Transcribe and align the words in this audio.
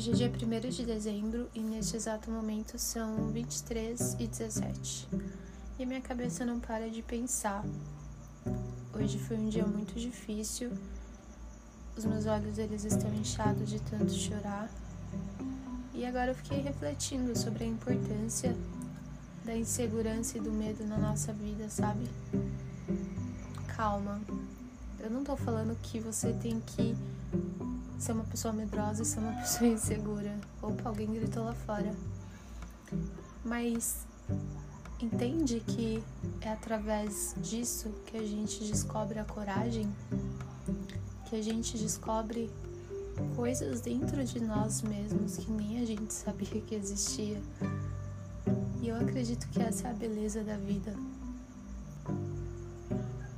Hoje 0.00 0.12
é 0.12 0.14
dia 0.14 0.32
1 0.32 0.70
de 0.70 0.86
dezembro 0.86 1.50
e 1.54 1.60
neste 1.60 1.94
exato 1.94 2.30
momento 2.30 2.78
são 2.78 3.30
23 3.32 4.16
e 4.18 4.26
17. 4.26 5.06
E 5.78 5.84
minha 5.84 6.00
cabeça 6.00 6.42
não 6.42 6.58
para 6.58 6.88
de 6.88 7.02
pensar. 7.02 7.62
Hoje 8.94 9.18
foi 9.18 9.36
um 9.36 9.50
dia 9.50 9.66
muito 9.66 9.92
difícil. 10.00 10.72
Os 11.94 12.06
meus 12.06 12.24
olhos 12.24 12.56
eles 12.56 12.86
estão 12.86 13.12
inchados 13.12 13.68
de 13.68 13.78
tanto 13.78 14.10
chorar. 14.10 14.70
E 15.92 16.06
agora 16.06 16.30
eu 16.30 16.34
fiquei 16.34 16.62
refletindo 16.62 17.38
sobre 17.38 17.64
a 17.64 17.66
importância 17.66 18.56
da 19.44 19.54
insegurança 19.54 20.38
e 20.38 20.40
do 20.40 20.50
medo 20.50 20.82
na 20.86 20.96
nossa 20.96 21.30
vida, 21.34 21.68
sabe? 21.68 22.08
Calma. 23.76 24.18
Eu 24.98 25.10
não 25.10 25.22
tô 25.22 25.36
falando 25.36 25.76
que 25.82 26.00
você 26.00 26.32
tem 26.32 26.58
que 26.58 26.96
ser 28.00 28.12
uma 28.12 28.24
pessoa 28.24 28.52
medrosa 28.52 29.02
e 29.02 29.04
ser 29.04 29.18
uma 29.18 29.32
pessoa 29.40 29.68
insegura. 29.70 30.34
Opa, 30.62 30.88
alguém 30.88 31.12
gritou 31.12 31.44
lá 31.44 31.52
fora. 31.52 31.94
Mas 33.44 34.06
entende 35.00 35.60
que 35.60 36.02
é 36.40 36.48
através 36.48 37.34
disso 37.36 37.90
que 38.06 38.16
a 38.16 38.26
gente 38.26 38.64
descobre 38.64 39.18
a 39.18 39.24
coragem, 39.24 39.88
que 41.26 41.36
a 41.36 41.42
gente 41.42 41.76
descobre 41.76 42.50
coisas 43.36 43.82
dentro 43.82 44.24
de 44.24 44.40
nós 44.40 44.80
mesmos 44.80 45.36
que 45.36 45.50
nem 45.50 45.80
a 45.80 45.84
gente 45.84 46.12
sabia 46.14 46.60
que 46.62 46.74
existia. 46.74 47.40
E 48.80 48.88
eu 48.88 48.96
acredito 48.96 49.46
que 49.50 49.60
essa 49.60 49.88
é 49.88 49.90
a 49.90 49.94
beleza 49.94 50.42
da 50.42 50.56
vida. 50.56 50.94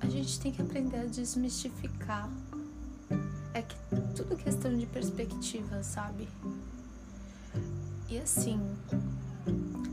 A 0.00 0.08
gente 0.08 0.40
tem 0.40 0.50
que 0.50 0.60
aprender 0.60 0.98
a 0.98 1.04
desmistificar 1.04 2.28
é 3.54 3.62
que 3.62 3.76
tudo 4.18 4.36
questão 4.36 4.76
de 4.76 4.84
perspectiva, 4.84 5.80
sabe? 5.84 6.28
E 8.08 8.18
assim, 8.18 8.60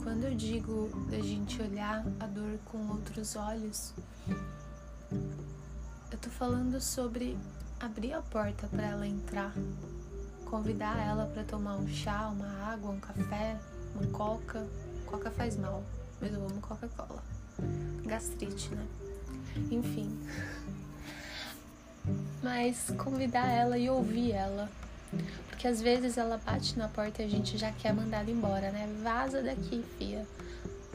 quando 0.01 0.23
eu 0.23 0.33
digo 0.33 0.89
da 1.11 1.19
gente 1.19 1.61
olhar 1.61 2.03
a 2.19 2.25
dor 2.25 2.57
com 2.65 2.87
outros 2.87 3.35
olhos, 3.35 3.93
eu 6.11 6.17
tô 6.19 6.27
falando 6.31 6.81
sobre 6.81 7.37
abrir 7.79 8.13
a 8.13 8.21
porta 8.23 8.67
para 8.67 8.87
ela 8.87 9.05
entrar, 9.05 9.53
convidar 10.45 10.97
ela 10.97 11.27
para 11.27 11.43
tomar 11.43 11.75
um 11.75 11.87
chá, 11.87 12.27
uma 12.29 12.49
água, 12.71 12.89
um 12.89 12.99
café, 12.99 13.59
uma 13.93 14.07
coca. 14.07 14.65
Coca 15.05 15.29
faz 15.29 15.55
mal, 15.55 15.83
mas 16.19 16.33
eu 16.33 16.43
amo 16.43 16.59
Coca-Cola. 16.61 17.23
Gastrite, 18.03 18.73
né? 18.73 18.87
Enfim 19.69 20.09
mas 22.45 22.91
convidar 23.03 23.47
ela 23.47 23.75
e 23.75 23.89
ouvir 23.89 24.31
ela. 24.31 24.69
Porque 25.47 25.67
às 25.67 25.81
vezes 25.81 26.15
ela 26.15 26.38
bate 26.38 26.77
na 26.77 26.88
porta 26.88 27.23
e 27.23 27.25
a 27.25 27.27
gente 27.27 27.57
já 27.57 27.71
quer 27.71 27.91
mandar 27.91 28.19
ela 28.19 28.29
embora, 28.29 28.69
né? 28.69 28.88
Vaza 29.01 29.41
daqui, 29.41 29.83
fia. 29.97 30.23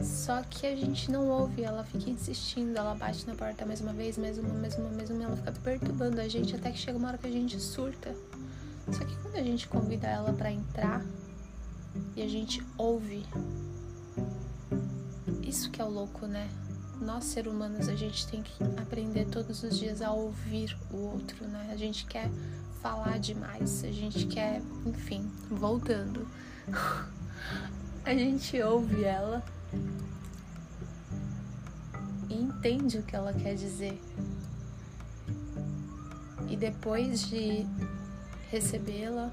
Só 0.01 0.41
que 0.43 0.65
a 0.65 0.73
gente 0.77 1.11
não 1.11 1.27
ouve, 1.27 1.61
ela 1.61 1.83
fica 1.83 2.09
insistindo, 2.09 2.77
ela 2.77 2.95
bate 2.95 3.27
na 3.27 3.35
porta 3.35 3.65
mais 3.65 3.81
uma 3.81 3.91
vez, 3.91 4.17
mais 4.17 4.37
uma, 4.37 4.53
mais 4.53 4.75
uma, 4.75 4.89
mais 4.91 5.09
uma, 5.09 5.25
ela 5.25 5.35
fica 5.35 5.51
perturbando 5.51 6.21
a 6.21 6.27
gente 6.29 6.55
até 6.55 6.71
que 6.71 6.77
chega 6.77 6.97
uma 6.97 7.09
hora 7.09 7.17
que 7.17 7.27
a 7.27 7.31
gente 7.31 7.59
surta. 7.59 8.15
Só 8.89 9.03
que 9.03 9.15
quando 9.17 9.35
a 9.35 9.43
gente 9.43 9.67
convida 9.67 10.07
ela 10.07 10.31
para 10.31 10.49
entrar 10.49 11.05
e 12.15 12.21
a 12.21 12.29
gente 12.29 12.65
ouve, 12.77 13.25
isso 15.43 15.69
que 15.69 15.81
é 15.81 15.83
o 15.83 15.89
louco, 15.89 16.25
né? 16.25 16.49
Nós 17.01 17.25
seres 17.25 17.51
humanos 17.51 17.89
a 17.89 17.95
gente 17.95 18.27
tem 18.27 18.43
que 18.43 18.63
aprender 18.79 19.25
todos 19.25 19.63
os 19.63 19.77
dias 19.77 20.01
a 20.01 20.11
ouvir 20.11 20.77
o 20.91 20.97
outro, 20.97 21.47
né? 21.47 21.69
A 21.71 21.75
gente 21.75 22.05
quer 22.05 22.29
falar 22.81 23.19
demais, 23.19 23.83
a 23.83 23.91
gente 23.91 24.27
quer, 24.27 24.61
enfim, 24.85 25.29
voltando. 25.49 26.27
a 28.05 28.13
gente 28.13 28.61
ouve 28.61 29.03
ela 29.03 29.43
e 32.29 32.35
entende 32.35 32.99
o 32.99 33.03
que 33.03 33.15
ela 33.15 33.33
quer 33.33 33.55
dizer. 33.55 33.99
E 36.47 36.55
depois 36.55 37.27
de 37.27 37.65
recebê-la, 38.49 39.31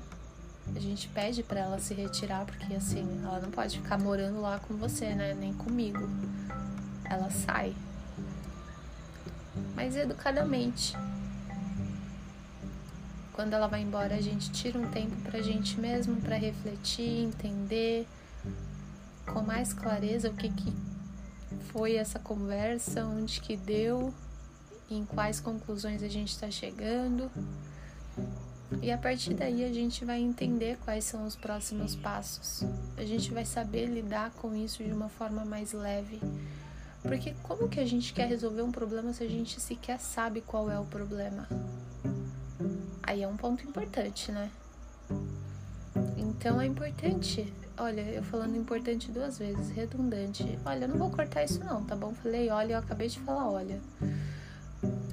a 0.74 0.78
gente 0.78 1.08
pede 1.08 1.42
para 1.42 1.60
ela 1.60 1.78
se 1.78 1.92
retirar, 1.92 2.46
porque 2.46 2.74
assim, 2.74 3.06
ela 3.22 3.40
não 3.40 3.50
pode 3.50 3.78
ficar 3.78 3.98
morando 3.98 4.40
lá 4.40 4.58
com 4.58 4.74
você, 4.74 5.14
né? 5.14 5.34
Nem 5.34 5.52
comigo 5.52 6.08
ela 7.08 7.30
sai. 7.30 7.74
Mas 9.74 9.96
educadamente. 9.96 10.96
Quando 13.32 13.52
ela 13.52 13.68
vai 13.68 13.82
embora, 13.82 14.16
a 14.16 14.20
gente 14.20 14.50
tira 14.50 14.78
um 14.78 14.90
tempo 14.90 15.14
pra 15.22 15.40
gente 15.40 15.78
mesmo, 15.80 16.20
para 16.20 16.36
refletir, 16.36 17.24
entender 17.24 18.06
com 19.32 19.42
mais 19.42 19.72
clareza 19.72 20.28
o 20.28 20.34
que, 20.34 20.48
que 20.48 20.72
foi 21.70 21.94
essa 21.94 22.18
conversa, 22.18 23.04
onde 23.04 23.40
que 23.40 23.56
deu, 23.56 24.12
em 24.90 25.04
quais 25.04 25.38
conclusões 25.38 26.02
a 26.02 26.08
gente 26.08 26.32
está 26.32 26.50
chegando. 26.50 27.30
E 28.82 28.90
a 28.90 28.98
partir 28.98 29.34
daí 29.34 29.64
a 29.64 29.72
gente 29.72 30.04
vai 30.04 30.20
entender 30.20 30.76
quais 30.84 31.04
são 31.04 31.26
os 31.26 31.36
próximos 31.36 31.94
passos. 31.94 32.64
A 32.96 33.04
gente 33.04 33.32
vai 33.32 33.44
saber 33.44 33.86
lidar 33.86 34.30
com 34.32 34.54
isso 34.54 34.84
de 34.84 34.92
uma 34.92 35.08
forma 35.08 35.44
mais 35.44 35.72
leve, 35.72 36.20
porque 37.08 37.34
como 37.42 37.68
que 37.70 37.80
a 37.80 37.86
gente 37.86 38.12
quer 38.12 38.28
resolver 38.28 38.60
um 38.60 38.70
problema 38.70 39.14
se 39.14 39.24
a 39.24 39.28
gente 39.28 39.58
sequer 39.58 39.98
sabe 39.98 40.42
qual 40.42 40.70
é 40.70 40.78
o 40.78 40.84
problema? 40.84 41.48
Aí 43.02 43.22
é 43.22 43.26
um 43.26 43.36
ponto 43.36 43.64
importante, 43.64 44.30
né? 44.30 44.50
Então 46.18 46.60
é 46.60 46.66
importante. 46.66 47.50
Olha, 47.78 48.02
eu 48.02 48.22
falando 48.22 48.56
importante 48.56 49.10
duas 49.10 49.38
vezes, 49.38 49.70
redundante. 49.70 50.58
Olha, 50.66 50.84
eu 50.84 50.88
não 50.88 50.98
vou 50.98 51.10
cortar 51.10 51.44
isso 51.44 51.64
não, 51.64 51.82
tá 51.82 51.96
bom? 51.96 52.12
Falei, 52.12 52.50
olha, 52.50 52.74
eu 52.74 52.78
acabei 52.78 53.08
de 53.08 53.18
falar, 53.20 53.48
olha. 53.48 53.80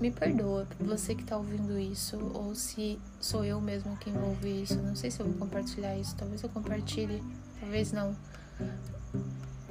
Me 0.02 0.12
perdoa, 0.12 0.68
você 0.78 1.16
que 1.16 1.24
tá 1.24 1.38
ouvindo 1.38 1.80
isso, 1.80 2.20
ou 2.34 2.54
se 2.54 3.00
sou 3.22 3.46
eu 3.46 3.62
mesmo 3.62 3.96
quem 3.98 4.12
vou 4.12 4.30
ouvir 4.30 4.64
isso. 4.64 4.76
Não 4.82 4.96
sei 4.96 5.10
se 5.10 5.22
eu 5.22 5.26
vou 5.28 5.36
compartilhar 5.36 5.98
isso, 5.98 6.14
talvez 6.18 6.44
eu 6.44 6.50
compartilhe, 6.50 7.24
talvez 7.62 7.94
não 7.94 8.14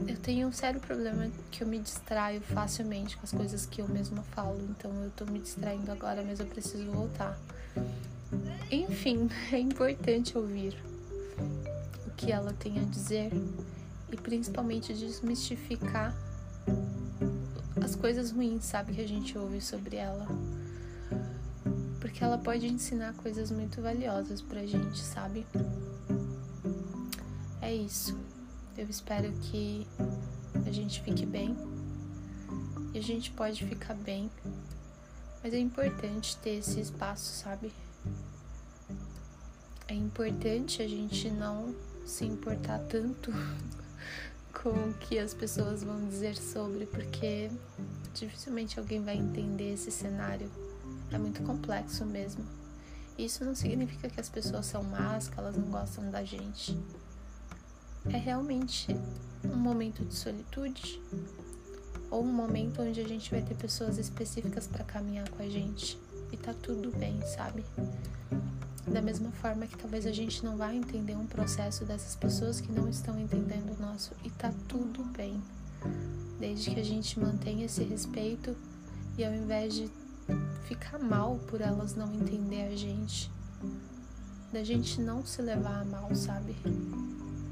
eu 0.06 0.16
tenho 0.16 0.48
um 0.48 0.52
sério 0.52 0.80
problema 0.80 1.30
que 1.50 1.62
eu 1.62 1.66
me 1.66 1.78
distraio 1.78 2.40
facilmente 2.40 3.16
com 3.16 3.24
as 3.24 3.32
coisas 3.32 3.66
que 3.66 3.80
eu 3.80 3.88
mesma 3.88 4.22
falo. 4.22 4.60
Então 4.70 4.90
eu 5.02 5.10
tô 5.10 5.24
me 5.24 5.38
distraindo 5.38 5.90
agora, 5.90 6.22
mas 6.22 6.40
eu 6.40 6.46
preciso 6.46 6.90
voltar. 6.90 7.38
Enfim, 8.70 9.28
é 9.52 9.58
importante 9.58 10.36
ouvir 10.36 10.76
o 12.06 12.10
que 12.16 12.32
ela 12.32 12.52
tem 12.52 12.78
a 12.78 12.84
dizer 12.84 13.30
e 14.10 14.16
principalmente 14.16 14.92
desmistificar 14.92 16.14
as 17.82 17.94
coisas 17.94 18.30
ruins, 18.30 18.64
sabe, 18.64 18.94
que 18.94 19.00
a 19.00 19.08
gente 19.08 19.36
ouve 19.36 19.60
sobre 19.60 19.96
ela. 19.96 20.26
Porque 22.00 22.22
ela 22.22 22.38
pode 22.38 22.66
ensinar 22.66 23.12
coisas 23.14 23.50
muito 23.50 23.82
valiosas 23.82 24.40
pra 24.40 24.64
gente, 24.64 24.98
sabe? 24.98 25.46
É 27.60 27.74
isso. 27.74 28.16
Eu 28.76 28.88
espero 28.88 29.32
que 29.34 29.86
a 30.66 30.70
gente 30.72 31.00
fique 31.02 31.24
bem. 31.24 31.56
E 32.92 32.98
a 32.98 33.02
gente 33.02 33.30
pode 33.30 33.64
ficar 33.64 33.94
bem. 33.94 34.28
Mas 35.42 35.54
é 35.54 35.58
importante 35.58 36.36
ter 36.38 36.56
esse 36.56 36.80
espaço, 36.80 37.32
sabe? 37.40 37.72
É 39.86 39.94
importante 39.94 40.82
a 40.82 40.88
gente 40.88 41.30
não 41.30 41.72
se 42.04 42.24
importar 42.24 42.80
tanto 42.80 43.30
com 44.60 44.70
o 44.70 44.94
que 44.94 45.20
as 45.20 45.32
pessoas 45.32 45.84
vão 45.84 46.08
dizer 46.08 46.36
sobre, 46.36 46.86
porque 46.86 47.50
dificilmente 48.12 48.80
alguém 48.80 49.04
vai 49.04 49.16
entender 49.16 49.74
esse 49.74 49.92
cenário. 49.92 50.50
É 51.12 51.18
muito 51.18 51.42
complexo 51.44 52.04
mesmo. 52.04 52.44
Isso 53.16 53.44
não 53.44 53.54
significa 53.54 54.08
que 54.08 54.20
as 54.20 54.28
pessoas 54.28 54.66
são 54.66 54.82
más, 54.82 55.28
que 55.28 55.38
elas 55.38 55.56
não 55.56 55.70
gostam 55.70 56.10
da 56.10 56.24
gente 56.24 56.76
é 58.06 58.16
realmente 58.16 58.94
um 59.44 59.56
momento 59.56 60.04
de 60.04 60.14
solitude 60.14 61.00
ou 62.10 62.22
um 62.22 62.32
momento 62.32 62.82
onde 62.82 63.00
a 63.00 63.08
gente 63.08 63.30
vai 63.30 63.42
ter 63.42 63.54
pessoas 63.54 63.98
específicas 63.98 64.66
para 64.66 64.84
caminhar 64.84 65.28
com 65.30 65.42
a 65.42 65.48
gente 65.48 65.98
e 66.32 66.36
tá 66.36 66.54
tudo 66.54 66.96
bem, 66.96 67.20
sabe? 67.22 67.64
Da 68.86 69.00
mesma 69.00 69.30
forma 69.32 69.66
que 69.66 69.76
talvez 69.76 70.06
a 70.06 70.12
gente 70.12 70.44
não 70.44 70.56
vai 70.56 70.76
entender 70.76 71.16
um 71.16 71.26
processo 71.26 71.84
dessas 71.84 72.14
pessoas 72.14 72.60
que 72.60 72.70
não 72.70 72.88
estão 72.88 73.18
entendendo 73.18 73.74
o 73.76 73.82
nosso 73.82 74.12
e 74.22 74.30
tá 74.30 74.52
tudo 74.68 75.02
bem. 75.04 75.42
Desde 76.38 76.70
que 76.70 76.80
a 76.80 76.84
gente 76.84 77.18
mantenha 77.18 77.64
esse 77.64 77.82
respeito 77.82 78.54
e 79.16 79.24
ao 79.24 79.32
invés 79.32 79.74
de 79.74 79.90
ficar 80.68 80.98
mal 80.98 81.38
por 81.48 81.60
elas 81.60 81.94
não 81.94 82.12
entender 82.12 82.62
a 82.62 82.76
gente, 82.76 83.30
da 84.52 84.62
gente 84.62 85.00
não 85.00 85.24
se 85.24 85.40
levar 85.40 85.80
a 85.80 85.84
mal, 85.84 86.14
sabe? 86.14 86.54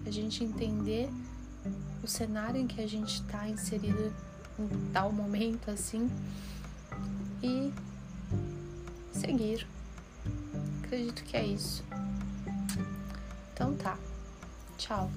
A 0.06 0.10
gente 0.10 0.42
entender 0.44 1.08
o 2.02 2.06
cenário 2.06 2.60
em 2.60 2.66
que 2.66 2.80
a 2.80 2.88
gente 2.88 3.14
está 3.14 3.48
inserido 3.48 4.12
em 4.58 4.92
tal 4.92 5.12
momento 5.12 5.70
assim 5.70 6.10
e 7.42 7.72
seguir. 9.12 9.66
Acredito 10.82 11.24
que 11.24 11.36
é 11.36 11.44
isso. 11.44 11.84
Então 13.52 13.74
tá. 13.76 13.98
Tchau. 14.76 15.10